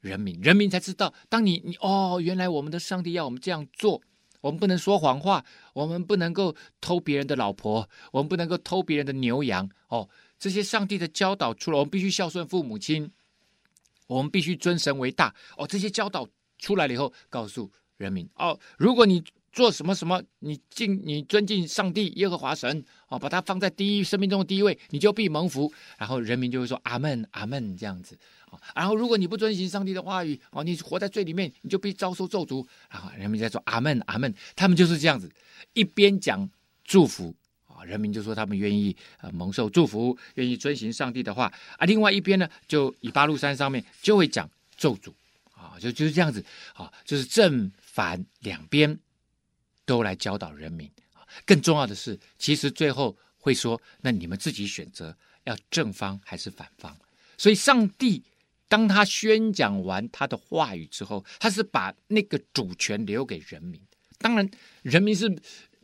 [0.00, 1.12] 人民，人民才知道。
[1.28, 4.00] 当你你哦，原来我们的上帝要我们这样做
[4.40, 9.68] 我们不能说谎话，我们不能够偷别人的老婆，我们不能够偷别人的牛羊。
[9.88, 10.08] 哦，
[10.38, 13.10] 这些上帝的教导出来，我们必须孝顺父母亲，
[14.06, 15.34] 我们必须尊神为大。
[15.56, 19.22] 哦，这些教导出来了以后，告诉人民哦，如果你。
[19.52, 25.72] 做什么什么，你敬你尊敬上帝耶和华神哦，把它放在第一生命中的第一位，你就必蒙福。
[25.96, 28.16] 然后人民就会说阿门阿门这样子
[28.50, 28.60] 啊。
[28.74, 32.64] 然后如果你不遵行上帝的话语哦，你活在罪里面，你就必遭受咒诅。
[32.90, 35.30] 然后人民在说阿门阿门，他们就是这样子
[35.72, 36.48] 一边讲
[36.84, 37.34] 祝福
[37.66, 41.86] 啊，人民就说他们愿意呃蒙受祝福，愿意遵行上帝的话啊。
[41.86, 45.12] 另外一边呢，就以巴路山上面就会讲咒诅
[45.52, 48.98] 啊，就就是这样子啊，就是正反两边。
[49.88, 50.86] 都来教导人民。
[51.46, 56.94] 更重要的是，其实最后会说：“那你们自己选择要正方还是反方。”
[57.38, 58.22] 所以，上帝
[58.68, 63.80] 当他宣讲完他的话语之后，他是把那个主权留给人民。
[64.18, 64.50] 当然，
[64.82, 65.34] 人民是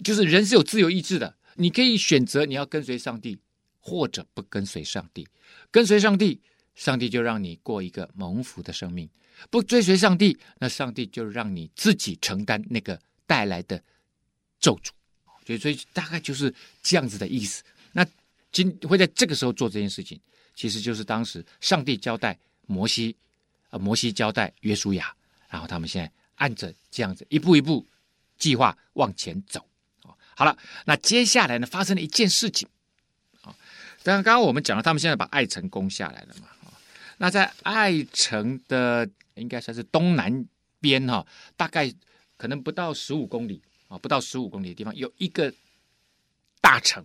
[0.02, 3.38] 就是人是有自由意志的，你可以选择你要跟随上帝，
[3.80, 5.26] 或者不跟随上帝。
[5.70, 6.42] 跟随上帝，
[6.74, 9.06] 上帝就让你过一个蒙福的生命；
[9.50, 13.82] 不追随上帝，那上帝就让你自己承担那个带来的。
[14.64, 14.88] 咒诅，
[15.46, 17.62] 所以所以大概就是这样子的意思。
[17.92, 18.06] 那
[18.50, 20.18] 今会在这个时候做这件事情，
[20.54, 23.14] 其实就是当时上帝交代摩西，
[23.68, 25.14] 呃，摩西交代约书亚，
[25.50, 27.86] 然后他们现在按着这样子一步一步
[28.38, 29.60] 计划往前走。
[30.04, 32.66] 哦好了，那接下来呢，发生了一件事情。
[33.42, 33.54] 啊，
[34.02, 36.48] 当然刚刚我们讲了，他们现在把爱城攻下来了嘛。
[37.18, 40.48] 那在爱城的应该算是东南
[40.80, 41.24] 边哈，
[41.54, 41.92] 大概
[42.36, 43.60] 可能不到十五公里。
[43.88, 45.52] 啊，不到十五公里的地方有一个
[46.60, 47.04] 大城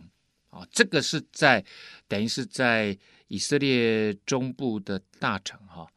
[0.49, 1.63] 啊，这个是在
[2.07, 5.87] 等于是在以色列中部的大城哈。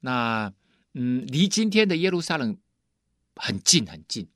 [0.00, 0.52] 那
[0.94, 2.56] 嗯，离今天的耶路撒冷
[3.36, 4.28] 很近很近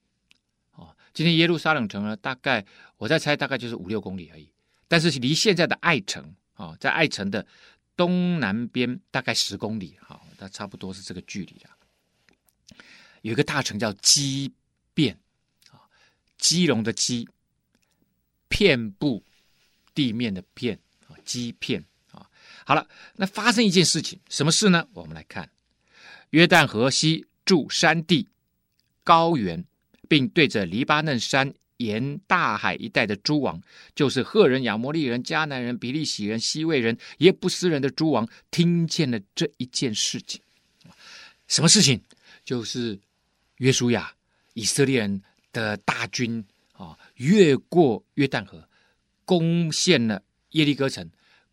[0.72, 0.94] 啊。
[1.12, 2.64] 今天耶路撒冷城呢，大概
[2.96, 4.48] 我在猜，大概就是五六公里而已。
[4.88, 7.44] 但是离现在的爱城啊，在爱城的
[7.96, 11.76] 东南边大概十公里哈，那差不多是这个距离啊。
[13.22, 14.52] 有一个大城叫基。
[16.38, 17.28] 基隆的基，
[18.48, 19.24] 遍布
[19.94, 22.28] 地面的遍啊，基片啊。
[22.64, 24.86] 好了，那发生一件事情，什么事呢？
[24.92, 25.50] 我们来看，
[26.30, 28.28] 约旦河西住山地
[29.02, 29.64] 高原，
[30.08, 33.60] 并对着黎巴嫩山沿大海一带的诸王，
[33.94, 40.40] 就是赫人、亚摩利人、迦南人、比利洗人、西魏人、耶布斯人的诸王，听见了这一件事情。
[41.48, 42.00] 什么事情？
[42.44, 42.98] 就是
[43.56, 44.14] 约书亚
[44.54, 45.22] 以色列人。
[45.56, 48.68] 的大军啊，越过约旦河，
[49.24, 51.10] 攻陷了耶利哥城，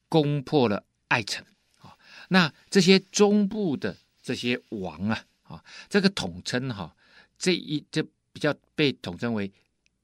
[0.10, 1.46] 攻破了爱城
[1.80, 1.96] 啊。
[2.28, 6.94] 那这些中部的这些王啊，啊，这个统称哈，
[7.38, 9.50] 这一这比较被统称为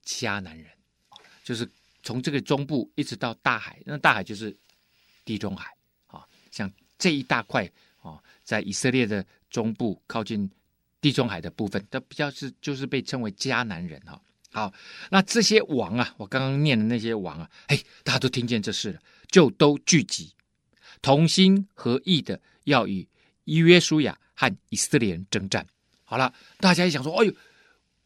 [0.05, 0.71] 迦南人，
[1.43, 1.69] 就是
[2.01, 4.55] 从这个中部一直到大海，那大海就是
[5.25, 5.75] 地中海
[6.07, 7.69] 啊，像这一大块
[8.01, 10.49] 啊，在以色列的中部靠近。
[11.01, 14.21] 地中海的部分，它比较是就是被称为迦南人哈。
[14.51, 14.73] 好，
[15.11, 20.33] 那这些王啊，我刚刚念的那些王啊，嘿，大家都听见这事了，就都聚集，
[21.01, 23.07] 同心合意的要与
[23.45, 25.65] 约书亚和以色列人征战。
[26.03, 27.33] 好了，大家一想说，哎呦，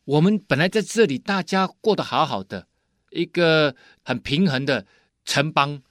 [0.03, 2.67] 我们本来在这里大家过得好好的，
[3.11, 4.85] 一个很平衡的
[5.23, 5.81] 城邦，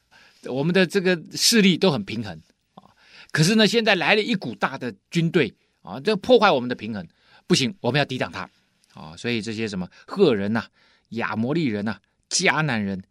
[0.44, 2.38] 我们的这个势力都很平衡
[2.74, 2.90] 啊。
[3.32, 5.54] 可是呢，现在来了一股大的军队。
[5.82, 7.06] 啊，这破坏我们的平衡，
[7.46, 8.48] 不行，我们要抵挡他。
[8.94, 10.66] 啊，所以这些什么赫人呐、
[11.10, 13.02] 亚摩利人呐、迦南人、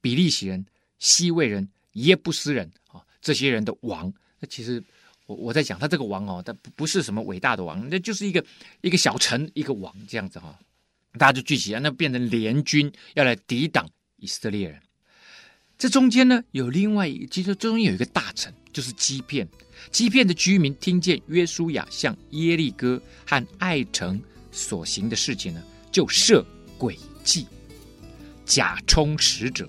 [0.00, 0.66] 比利洗人、
[0.98, 4.82] 西魏人、耶布斯人啊，这些人的王，那其实
[5.26, 8.44] 我我在讲他这个王哦，他不是什么伟大的王，那就是一个
[8.80, 10.54] 一个小城一个王这样子哈、哦，
[11.16, 14.82] 大家就聚集啊，那变成联军要来抵挡以色列人。
[15.78, 19.48] 这中间呢，有另外，其实中间有一个大臣，就是欺骗，
[19.90, 24.20] 欺骗的居民听见约书亚向耶利哥和爱城
[24.52, 26.44] 所行的事情呢，就设
[26.78, 27.46] 诡计，
[28.44, 29.68] 假充使者，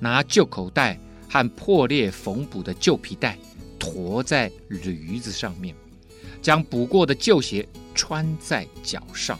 [0.00, 3.38] 拿旧口袋和破裂缝补的旧皮带
[3.78, 5.74] 驮在驴子上面，
[6.40, 9.38] 将补过的旧鞋穿在脚上，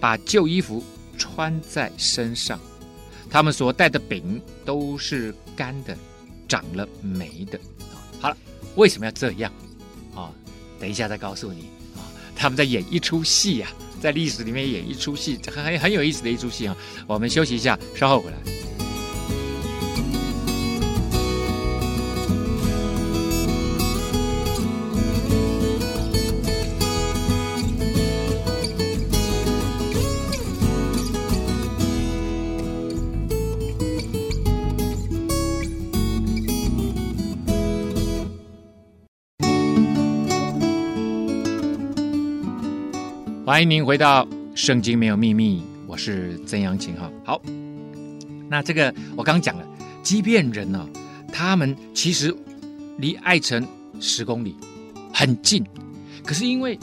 [0.00, 0.84] 把旧衣服
[1.16, 2.60] 穿在身上。
[3.30, 5.96] 他们所带的饼都是干的，
[6.48, 7.58] 长了霉的。
[8.20, 8.36] 好了，
[8.76, 9.52] 为什么要这样？
[10.14, 10.34] 啊、哦，
[10.78, 11.62] 等一下再告诉你
[11.94, 12.02] 啊、哦。
[12.36, 16.76] 他们在演一出戏呀、啊，在历史里面演一出戏，很很有意思的一出戏啊。
[17.06, 18.63] 我们休息一下，稍后回来。
[43.54, 47.08] 欢迎您回到《圣经没有秘密》，我是曾阳晴哈。
[47.24, 47.40] 好，
[48.48, 49.64] 那这个我刚讲了，
[50.02, 51.00] 基遍人呢、哦，
[51.32, 52.34] 他们其实
[52.98, 53.64] 离爱城
[54.00, 54.56] 十公里，
[55.12, 55.64] 很近。
[56.26, 56.76] 可是因为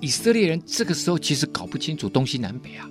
[0.00, 2.90] 以色列人这个时候其实搞不清楚东西南北啊，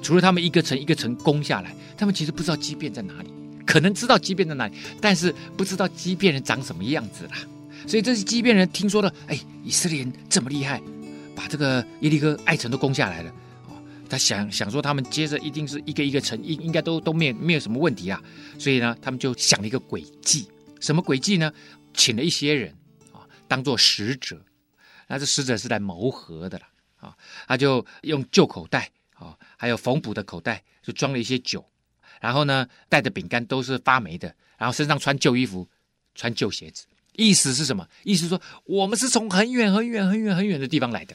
[0.00, 3.30] 除了他们一个城一个城攻下来，他们其实不知道畸变在哪里，
[3.66, 7.38] 可能知道畸变在哪里，但是不知道畸变人长什么样子啦。
[7.88, 10.80] 所以这些畸变人听说了，哎，以色列人这么厉害，
[11.42, 13.30] 把这个耶利哥、爱城都攻下来了，
[13.66, 13.74] 哦，
[14.08, 18.22] 他想想说他们接着一定是一个一个城，应应该都都没有没有什么问题啊，
[18.60, 20.48] 所以呢，他们就想了一个诡计，
[20.80, 21.52] 什么诡计呢？
[21.94, 22.72] 请了一些人
[23.12, 24.40] 啊，当做使者，
[25.08, 26.64] 那这使者是来谋和的了
[27.00, 27.16] 啊，
[27.48, 31.68] 他就用旧口袋啊，还有缝补的口袋，就装了一些酒，
[32.20, 35.68] 然后呢，带的饼干都是发霉的，然后身上穿旧衣服，
[36.14, 36.84] 穿旧鞋子。
[37.14, 37.86] 意思是什么？
[38.04, 41.14] 意思说，我们是从很远很远很远很远的地方来的，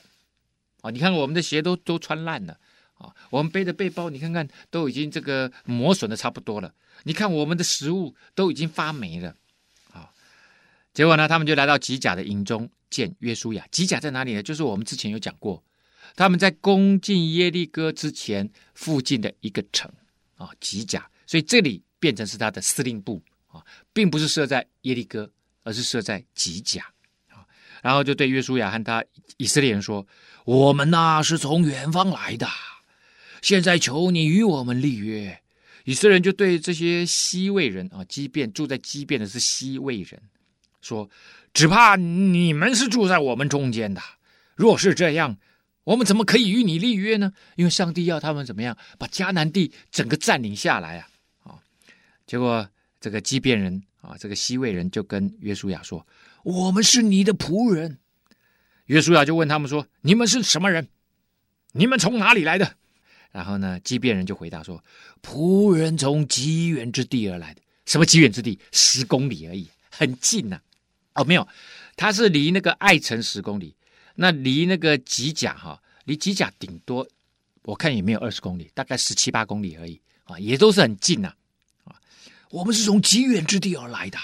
[0.91, 2.59] 你看我们的鞋都都穿烂了，
[2.95, 3.13] 啊！
[3.29, 6.73] 我们背的背包，你看看都已经这个磨损的差不多了。
[7.03, 9.35] 你看我们的食物都已经发霉了，
[9.91, 10.09] 啊！
[10.93, 13.65] 结果呢，他们就来到吉甲的营中见约书亚。
[13.71, 14.43] 吉甲在哪里呢？
[14.43, 15.63] 就是我们之前有讲过，
[16.15, 19.91] 他们在攻进耶利哥之前附近的一个城，
[20.35, 21.09] 啊，吉甲。
[21.25, 25.31] 所以这里变成是他的司令部，啊，并不是设在耶利哥。
[25.63, 26.89] 而是设在吉甲，
[27.87, 29.01] 然后就对约书亚和他
[29.37, 30.05] 以色列人说
[30.43, 32.45] ：“我们呐是从远方来的，
[33.41, 35.39] 现在求你与我们立约。”
[35.85, 40.21] 以色列人就对这些西魏人啊，基遍住在基遍的是西魏人，
[40.81, 41.09] 说
[41.55, 44.01] ：“只怕你们是住在我们中间的，
[44.55, 45.37] 若是这样，
[45.85, 47.31] 我们怎么可以与你立约呢？
[47.55, 51.07] 因为上帝要他们怎么样，把迦南地整个占领下来啊！”
[51.49, 51.55] 啊，
[52.25, 52.69] 结果
[52.99, 53.81] 这个基遍人。
[53.99, 56.05] 啊，这个西魏人就跟约书亚说
[56.47, 57.97] ：“我们是你的仆人。”
[58.87, 60.87] 约书亚就问他们说：“你们是什么人？
[61.73, 62.77] 你们从哪里来的？”
[63.33, 64.81] 然后呢，基遍人就回答说
[65.21, 67.61] ：“仆人从极远之地而来的。
[67.85, 68.57] 什么极远之地？
[68.71, 70.61] 十公里而已，很近呐、
[71.15, 71.45] 哦，没有，
[71.97, 73.75] 他是离那个爱城十公里，
[74.15, 77.05] 那离那个吉甲哈，离吉甲顶多
[77.63, 81.33] 我看也没有二十公里，大概十七八公里而已啊，也都是很近呐、
[81.83, 81.99] 啊。”
[82.49, 84.17] 我们是从极远之地而来的，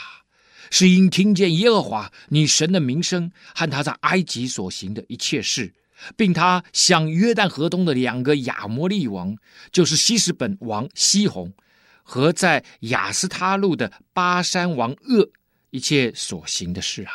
[0.70, 5.74] 是因听见耶和华你神的名声和他在埃及所行的一切事，
[6.16, 9.36] 并他向约旦河东的两个亚摩利王，
[9.72, 11.54] 就是希实本王西宏
[12.02, 15.30] 和在雅斯他路的巴珊王噩
[15.70, 17.12] 一切所行的事啊。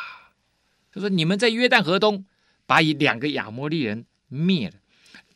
[0.91, 2.25] 他说：“你们在约旦河东
[2.65, 4.75] 把以两个亚摩利人灭了，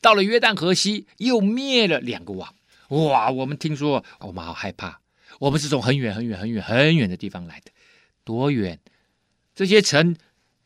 [0.02, 2.56] 到了约旦河西又灭了两个王。
[2.90, 3.30] 哇！
[3.30, 5.00] 我们听说，我们好害怕。”
[5.40, 7.72] 我们是从很远很远很远很远的地方来的，
[8.24, 8.80] 多远？
[9.56, 10.16] 这些城，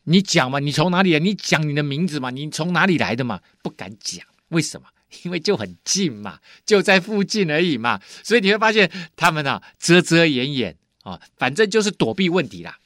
[0.04, 0.60] 你讲嘛？
[0.60, 1.20] 你从哪里来？
[1.20, 2.30] 你讲你的名字嘛？
[2.30, 3.42] 你从哪里来的嘛？
[3.62, 4.88] 不敢讲，为什么？
[5.24, 8.02] 因为就很近嘛，就在附近而已嘛。
[8.24, 12.78] 所以你会发现他们啊，遮遮掩掩啊，反正就是躲避问题啦。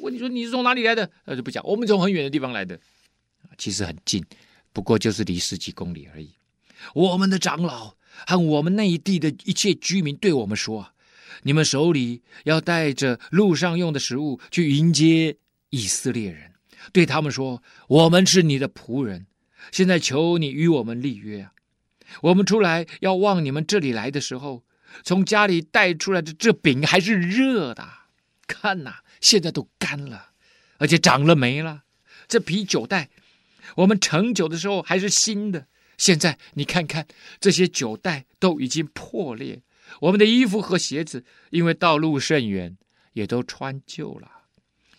[0.00, 1.08] 问你说你是从哪里来的？
[1.24, 1.64] 那就不讲。
[1.64, 2.78] 我们从很远的地方来的，
[3.56, 4.24] 其实很近，
[4.72, 6.32] 不过就是离十几公里而已。
[6.94, 7.94] 我们的长老
[8.26, 10.92] 和我们那一地的一切居民对我们说。
[11.42, 15.36] 你们手里要带着路上用的食物去迎接
[15.70, 16.52] 以色列人，
[16.92, 19.26] 对他们说：“我们是你的仆人，
[19.70, 21.52] 现在求你与我们立约啊！
[22.22, 24.64] 我们出来要往你们这里来的时候，
[25.04, 27.86] 从家里带出来的这饼还是热的，
[28.46, 30.30] 看呐，现在都干了，
[30.78, 31.84] 而且长了霉了。
[32.26, 33.10] 这啤酒袋，
[33.76, 37.06] 我们盛酒的时候还是新的，现在你看看
[37.38, 39.62] 这些酒袋都已经破裂。”
[40.00, 42.76] 我们的衣服和鞋子，因为道路甚远，
[43.12, 44.32] 也都穿旧了。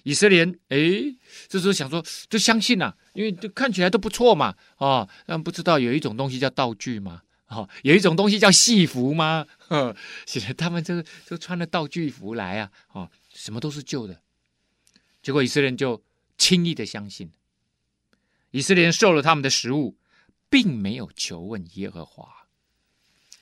[0.03, 0.77] 以色列人，哎，
[1.47, 7.21] 这时候想说，就相信呐，因为就看起来都不错嘛，啊，但不知道有一种东西叫道具吗？
[7.47, 9.45] 哦，有一种东西叫戏服吗？
[9.57, 14.21] 呵， 现在他们这个就穿了道具服来啊，哦，什么都是旧的。
[15.21, 16.01] 结果以色列人就
[16.37, 17.31] 轻易的相信，
[18.51, 19.97] 以色列人受了他们的食物，
[20.49, 22.38] 并没有求问耶和华。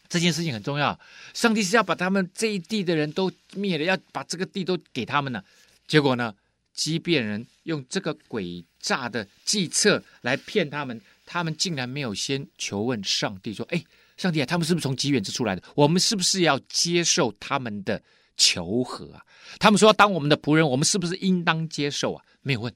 [0.10, 0.98] 这件事情很重要，
[1.34, 5.44] 上帝是要把他们这一地的人都灭了，要把这个地都给他们了。
[5.88, 6.34] 结果呢，
[6.74, 13.84] 基遍人用这个诡诈的计策来骗他们，他们竟然没有先求问上帝，说：“哎，
[14.18, 15.64] 上帝啊，他们是不是从极远之处来的？
[15.76, 18.02] 我们是不是要接受他们的
[18.36, 19.26] 求和啊？
[19.60, 22.74] 他们说要当我们的仆人，我们是不是应当接受啊？”没有问。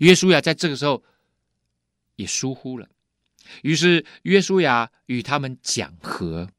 [0.00, 1.02] 约书亚在这个时候
[2.16, 2.86] 也疏忽了。
[3.62, 6.50] 于是约书亚与他们讲和，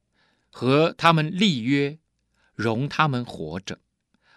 [0.50, 1.98] 和他们立约，
[2.56, 3.80] 容他们活着。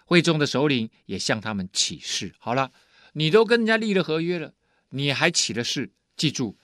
[0.05, 2.35] 会众的首领也向他们起誓。
[2.37, 2.71] 好了，
[3.13, 4.53] 你都跟人家立了合约了，
[4.89, 5.91] 你还起了誓。
[6.15, 6.57] 记住，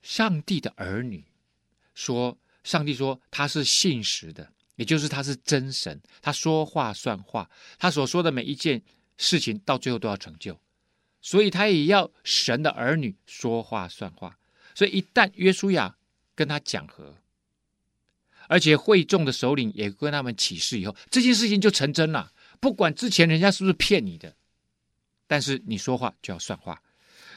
[0.00, 1.24] 上帝的儿女，
[1.94, 8.82] 说上帝说他是信实的，也就是他是真神，他说话算话，他所说的每一件
[9.18, 10.58] 事情到最后都要成就，
[11.20, 14.38] 所以他也要神的儿女说话算话。
[14.74, 15.96] 所以一旦约书亚
[16.34, 17.14] 跟他讲和，
[18.48, 22.32] 而且会众的首领也跟他们起誓以后，这件事情就成真了。
[22.60, 24.34] 不管之前人家是不是骗你的，
[25.26, 26.80] 但是你说话就要算话。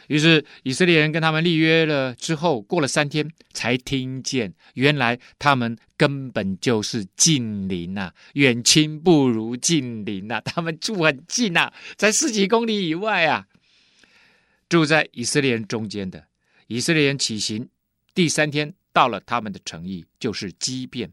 [0.07, 13.47] 于是以色列人跟他们立约了之后，过了三天，才听见原来他们根本就是近邻呐，远亲不如近邻呐，他们住很近呐，在十几公里以外啊，
[14.69, 16.25] 住在以色列人中间的
[16.67, 17.67] 以色列人起行，
[18.13, 21.11] 第三天到了他们的城邑，就是基遍、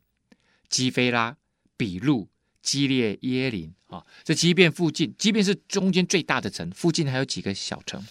[0.69, 1.37] 基菲拉、
[1.77, 2.29] 比路、
[2.61, 4.05] 基列耶林啊。
[4.23, 8.05] 这基遍附近，基遍是中间最大的城，附近还有几个小城。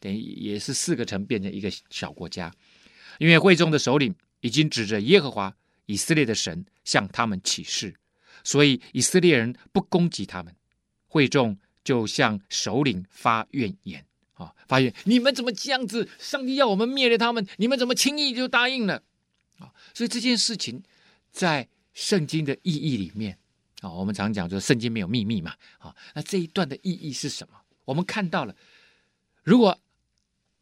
[0.00, 2.52] 等于也是四个城变成一个小国家，
[3.18, 7.94] 因为会众的首领已经指着耶和华以色列的神向他们起誓，
[8.42, 10.54] 所以以色列人不攻击他们，
[11.06, 14.04] 会众就向首领发怨言
[14.34, 16.08] 啊，发现你们怎么这样子？
[16.18, 19.02] 上帝要我们灭了他们，你们怎么轻易就答应了
[19.58, 19.72] 啊？
[19.94, 20.82] 所以这件事情
[21.30, 23.38] 在圣经的意义里面
[23.80, 27.54] 啊，我们常讲说圣经没有秘密嘛啊，那这一段的意义是什么？
[27.84, 28.56] 我们看到了，
[29.42, 29.78] 如果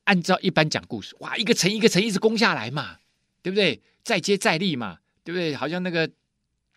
[0.04, 2.98] 按照一般讲故事，哇，一个城一个城一直攻下来嘛，
[3.40, 3.80] 对不对？
[4.02, 5.54] 再接再厉嘛，对不对？
[5.54, 6.10] 好像那个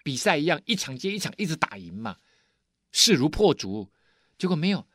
[0.04, 2.18] 比赛一样，一场接一场，一直打赢嘛，
[2.92, 3.90] 势如破竹。
[4.38, 4.86] 结果没有，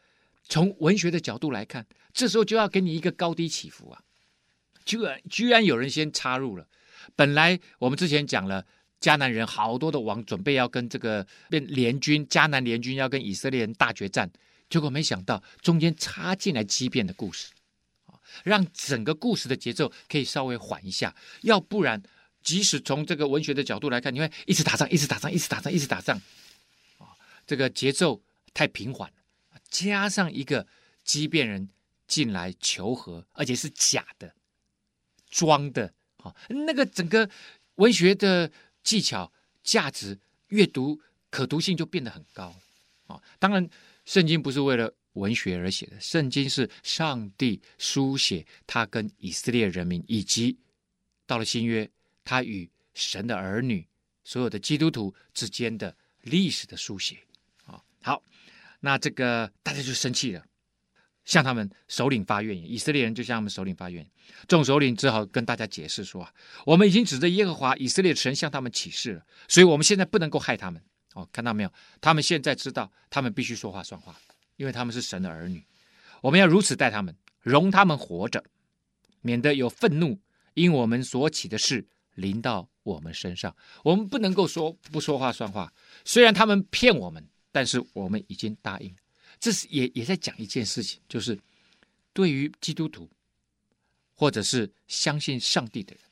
[0.50, 4.02] 从文学的角度来看，这时候就要给你一个高低起伏啊！
[4.84, 6.66] 居然居然有人先插入了。
[7.14, 8.66] 本来我们之前讲了，
[9.00, 14.28] 迦南人好多的王准备要跟这个变联军，迦南联军要跟以色列人大决战，
[14.68, 17.52] 结果没想到中间插进来畸变的故事。
[18.06, 22.02] 啊让整个故事的节奏可以稍微缓一下，要不然，
[22.42, 26.20] 即使从这个文学的角度来看，你会一直打仗，一直打仗，一直打仗，一直打仗，
[26.98, 27.14] 啊，
[27.46, 28.20] 这个节奏
[28.52, 29.12] 太平缓。
[29.70, 30.66] 加上一个
[31.04, 31.68] 畸变人
[32.06, 34.34] 进来求和，而且是假的、
[35.30, 37.30] 装的，啊，那个整个
[37.76, 38.50] 文学的
[38.82, 40.18] 技巧、价值、
[40.48, 41.00] 阅读
[41.30, 42.54] 可读性就变得很高，
[43.06, 43.70] 啊，当然，
[44.04, 44.92] 圣经不是为了。
[45.14, 50.56] 文学而写的圣经是上帝书写他跟以色列人民，以及
[51.26, 51.90] 到了新约，
[52.22, 53.84] 他与神的儿女
[54.22, 57.18] 所有的基督徒之间的历史的书写。
[57.66, 58.22] 啊，好，
[58.80, 60.44] 那这个大家就生气了，
[61.24, 62.70] 向他们首领发怨言。
[62.70, 64.10] 以色列人就向他们首领发怨言，
[64.48, 66.28] 众首领只好跟大家解释说：
[66.66, 70.82] 我们已经指着耶和华以色列神向他们起誓了，所以我们现在不能够害他们。
[71.14, 71.72] 哦，看到没有？
[72.00, 74.14] 他们现在知道，他们必须说话算话。
[74.56, 75.64] 因为他们是神的儿女，
[76.20, 78.44] 我们要如此待他们，容他们活着，
[79.22, 80.20] 免得有愤怒
[80.52, 83.56] 因我们所起的事临到我们身上。
[83.82, 85.72] 我们不能够说不说话算话，
[86.04, 88.94] 虽然他们骗我们，但是我们已经答应。
[89.38, 91.38] 这是也也在讲一件事情，就是
[92.12, 93.08] 对于基督徒
[94.14, 96.02] 或者是相信上帝的人，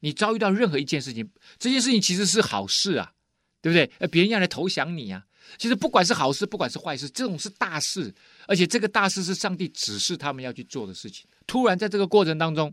[0.00, 1.28] 你遭遇到任何一件事情，
[1.58, 3.14] 这件事情其实是好事啊，
[3.62, 4.08] 对不对？
[4.08, 5.26] 别人要来投降你啊。
[5.58, 8.12] 其实不管是好事，不管是坏事，这种是大事，
[8.46, 11.26] 而且这个大事是上帝指示他们要去做的事情。
[11.46, 12.72] 突然在这个过程当中，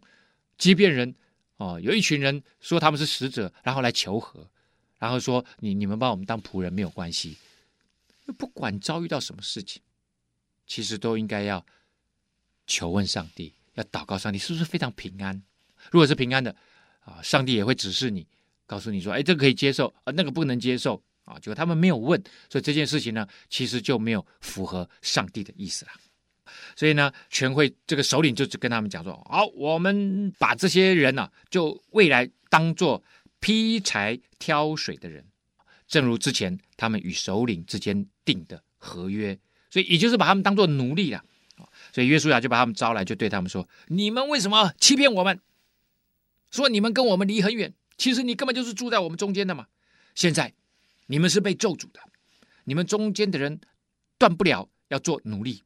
[0.58, 1.14] 即便人
[1.58, 4.46] 哦，有一群人说他们是使者，然后来求和，
[4.98, 7.38] 然后说你你们把我们当仆人没有关系。
[8.32, 9.82] 不管遭遇到什么事情，
[10.66, 11.66] 其实都应该要
[12.66, 15.42] 求问上帝，要祷告上帝是不是非常平安。
[15.92, 16.56] 如果是平安的
[17.02, 18.28] 啊，上帝也会指示你，
[18.66, 21.04] 告诉你说，哎，这个可以接受，啊，那个不能接受。
[21.24, 25.92] 啊，就他们没有问，所以这件事情呢，其实就没有符合上帝的意思了。
[26.76, 33.02] 所以呢，全会这个首领就只跟他们讲说：好，我们把这些人呢、啊，就未来当做
[33.40, 35.24] 劈柴挑水的人，
[35.88, 39.38] 正如之前他们与首领之间定的合约。
[39.70, 41.24] 所以也就是把他们当做奴隶了。
[41.94, 45.40] 所以约书亚就把他们招来，就对他们说：你们为什么欺骗我们？
[46.52, 49.68] 说你们跟我们离很远，其实你根本就是住在我们中间的嘛。
[50.16, 50.54] 现在。
[51.08, 52.00] 你们是被咒诅的，
[52.64, 53.60] 你们中间的人
[54.18, 55.62] 断不了要做奴隶，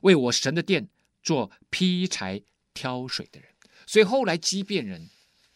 [0.00, 0.88] 为我神的殿
[1.22, 2.42] 做劈柴
[2.74, 3.48] 挑水的人。
[3.86, 5.08] 所以后来畸变人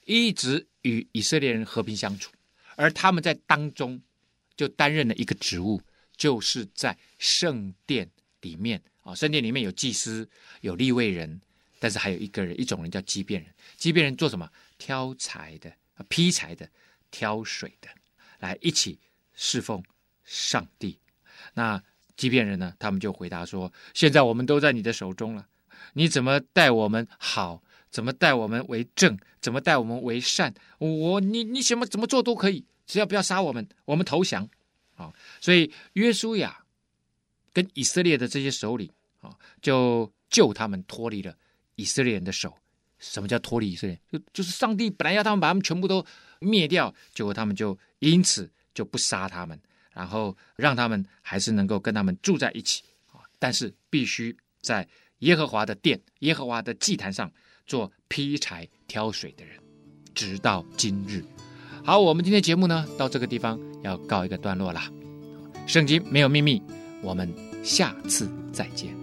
[0.05, 2.31] 一直与以色列人和平相处，
[2.77, 4.01] 而他们在当中
[4.55, 5.83] 就担任了一个职务，
[6.17, 8.11] 就是在圣殿
[8.41, 10.29] 里面啊，圣殿里面有祭司，
[10.61, 11.41] 有立位人，
[11.79, 13.53] 但是还有一个人，一种人叫畸变人。
[13.77, 14.51] 畸变人做什么？
[14.79, 15.73] 挑柴的，
[16.09, 16.69] 劈柴的，
[17.11, 17.89] 挑水的，
[18.39, 18.99] 来一起。
[19.35, 19.83] 侍奉
[20.25, 20.99] 上帝，
[21.55, 21.83] 那
[22.17, 22.75] 畸变人呢？
[22.79, 25.49] 他们就回答说：“现在我们都在你的手中了，
[25.95, 30.55] 你怎么待我们好，怎么待我们为正，怎么待我们为善。
[30.79, 34.49] 我你你什么怎么做都可以，只要不要杀我们，我们投降。
[34.97, 36.65] 啊，所以约书亚
[37.53, 38.91] 跟以色列的这些首领
[39.21, 41.37] 啊，就救他们脱离了
[41.75, 42.57] 以色列人的手。
[42.99, 43.99] 什么叫脱离以色列？
[44.13, 46.07] 就就是上帝本来要他们把他们全部都
[46.39, 53.19] 灭掉，结果他们就因此就不杀他们，然后让他们还是能够跟他们住在一起啊。
[53.41, 54.89] 但是必须在
[55.19, 57.33] 耶和华的殿、耶和华的祭坛上
[57.67, 59.61] 做劈柴挑水的人，
[60.15, 61.25] 直到今日。
[61.85, 64.81] 好，我们今天节目呢，到这个地方要告一个段落了。
[65.67, 66.63] 圣经没有秘密，
[67.03, 67.29] 我们
[67.65, 69.02] 下次再见。